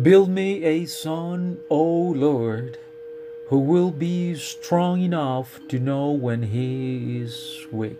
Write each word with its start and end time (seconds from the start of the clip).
Build 0.00 0.30
me 0.30 0.64
a 0.64 0.86
son, 0.86 1.60
O 1.68 1.82
Lord, 1.84 2.78
who 3.48 3.58
will 3.58 3.90
be 3.90 4.34
strong 4.34 5.02
enough 5.02 5.60
to 5.68 5.78
know 5.78 6.10
when 6.10 6.44
he 6.44 7.20
is 7.20 7.66
weak, 7.70 7.98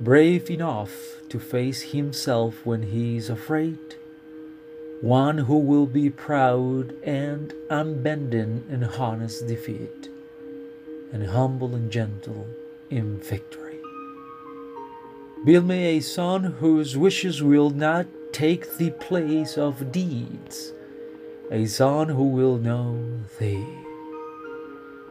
brave 0.00 0.50
enough 0.50 1.20
to 1.28 1.38
face 1.38 1.92
himself 1.92 2.66
when 2.66 2.82
he 2.82 3.16
is 3.16 3.30
afraid, 3.30 3.94
one 5.00 5.38
who 5.38 5.58
will 5.58 5.86
be 5.86 6.10
proud 6.10 6.92
and 7.04 7.54
unbending 7.70 8.64
in 8.68 8.82
honest 8.82 9.46
defeat, 9.46 10.08
and 11.12 11.28
humble 11.28 11.72
and 11.76 11.92
gentle 11.92 12.48
in 12.90 13.20
victory. 13.20 13.67
Build 15.44 15.66
me 15.66 15.96
a 15.96 16.00
son 16.00 16.42
whose 16.44 16.96
wishes 16.96 17.42
will 17.42 17.70
not 17.70 18.06
take 18.32 18.76
the 18.76 18.90
place 18.90 19.56
of 19.56 19.92
deeds, 19.92 20.72
a 21.50 21.64
son 21.66 22.08
who 22.08 22.24
will 22.24 22.58
know 22.58 23.20
thee, 23.38 23.64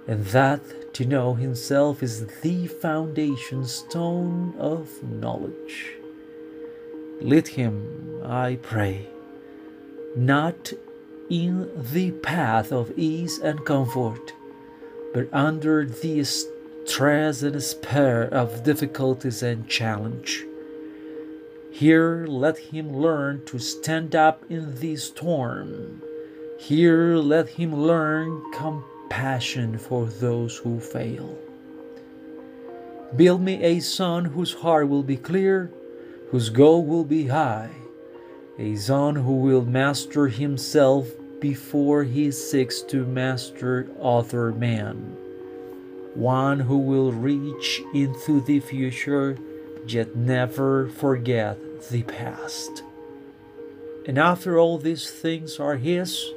and 0.05 0.25
that 0.25 0.93
to 0.95 1.05
know 1.05 1.33
himself 1.33 2.03
is 2.03 2.27
the 2.41 2.67
foundation 2.67 3.65
stone 3.65 4.53
of 4.59 5.01
knowledge. 5.01 5.93
Lead 7.21 7.47
him, 7.47 8.21
I 8.23 8.59
pray, 8.61 9.07
not 10.15 10.73
in 11.29 11.69
the 11.93 12.11
path 12.11 12.71
of 12.71 12.91
ease 12.97 13.39
and 13.39 13.65
comfort, 13.65 14.33
but 15.13 15.29
under 15.33 15.85
the 15.85 16.23
stress 16.87 17.43
and 17.43 17.53
despair 17.53 18.23
of 18.23 18.63
difficulties 18.63 19.43
and 19.43 19.67
challenge. 19.67 20.45
Here 21.69 22.25
let 22.27 22.57
him 22.57 22.95
learn 22.95 23.43
to 23.45 23.59
stand 23.59 24.15
up 24.15 24.43
in 24.49 24.79
the 24.79 24.95
storm. 24.95 26.01
Here 26.57 27.17
let 27.17 27.49
him 27.49 27.75
learn 27.75 28.41
compassion 28.53 29.77
for 29.77 30.05
those 30.05 30.57
who 30.57 30.79
fail. 30.79 31.37
Build 33.15 33.41
me 33.41 33.61
a 33.63 33.79
son 33.81 34.25
whose 34.25 34.53
heart 34.53 34.87
will 34.87 35.03
be 35.03 35.17
clear, 35.17 35.69
whose 36.31 36.49
goal 36.49 36.85
will 36.85 37.05
be 37.05 37.27
high, 37.27 37.69
a 38.57 38.75
son 38.75 39.15
who 39.15 39.33
will 39.33 39.63
master 39.63 40.27
himself 40.27 41.09
before 41.41 42.05
he 42.05 42.31
seeks 42.31 42.81
to 42.81 43.05
master 43.05 43.87
other 44.01 44.51
men, 44.51 45.15
one 46.17 46.61
who 46.61 46.77
will 46.77 47.11
reach 47.11 47.81
into 47.93 48.41
the 48.41 48.59
future 48.59 49.37
yet 49.85 50.15
never 50.15 50.89
forget 50.89 51.57
the 51.89 52.03
past. 52.03 52.83
And 54.07 54.17
after 54.17 54.57
all 54.57 54.77
these 54.77 55.09
things 55.09 55.59
are 55.59 55.75
His, 55.75 56.31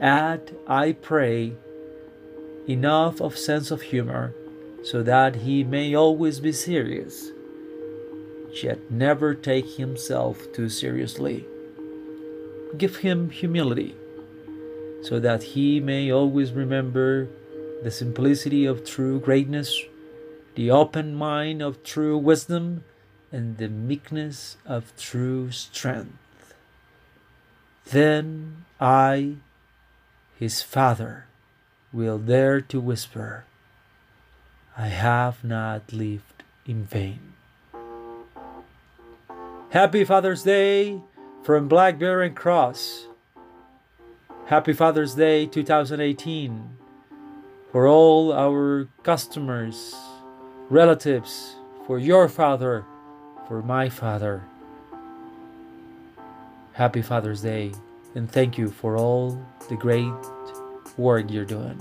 add, 0.00 0.54
I 0.66 0.92
pray, 0.92 1.54
enough 2.68 3.20
of 3.20 3.36
sense 3.36 3.70
of 3.70 3.82
humor 3.82 4.34
so 4.84 5.02
that 5.02 5.36
he 5.36 5.64
may 5.64 5.94
always 5.94 6.38
be 6.38 6.52
serious, 6.52 7.32
yet 8.62 8.90
never 8.90 9.34
take 9.34 9.76
himself 9.76 10.52
too 10.52 10.68
seriously. 10.68 11.44
Give 12.76 12.96
him 12.96 13.30
humility 13.30 13.96
so 15.02 15.18
that 15.20 15.42
he 15.42 15.80
may 15.80 16.12
always 16.12 16.52
remember 16.52 17.28
the 17.82 17.90
simplicity 17.90 18.66
of 18.66 18.84
true 18.84 19.20
greatness 19.20 19.84
the 20.58 20.72
open 20.72 21.14
mind 21.14 21.62
of 21.62 21.84
true 21.84 22.18
wisdom, 22.18 22.82
and 23.30 23.58
the 23.58 23.68
meekness 23.68 24.56
of 24.66 24.92
true 24.98 25.52
strength. 25.52 26.18
Then 27.84 28.64
I, 28.80 29.36
his 30.36 30.60
father, 30.60 31.26
will 31.92 32.18
dare 32.18 32.60
to 32.60 32.80
whisper, 32.80 33.44
I 34.76 34.88
have 34.88 35.44
not 35.44 35.92
lived 35.92 36.42
in 36.66 36.82
vain. 36.82 37.34
Happy 39.70 40.04
Father's 40.04 40.42
Day 40.42 41.00
from 41.44 41.68
Blackberry 41.68 42.26
and 42.26 42.36
Cross. 42.36 43.06
Happy 44.46 44.72
Father's 44.72 45.14
Day 45.14 45.46
2018 45.46 46.77
for 47.72 47.86
all 47.86 48.32
our 48.32 48.88
customers 49.02 49.94
relatives, 50.70 51.56
for 51.86 51.98
your 51.98 52.28
father, 52.28 52.84
for 53.46 53.62
my 53.62 53.88
father. 53.88 54.42
Happy 56.74 57.02
Father's 57.02 57.42
Day, 57.42 57.72
and 58.14 58.30
thank 58.30 58.56
you 58.58 58.68
for 58.68 58.96
all 58.96 59.44
the 59.68 59.76
great 59.76 60.12
work 60.96 61.30
you're 61.30 61.44
doing. 61.44 61.80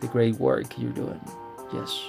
The 0.00 0.06
great 0.08 0.36
work 0.36 0.78
you're 0.78 0.92
doing. 0.92 1.20
Yes. 1.72 2.00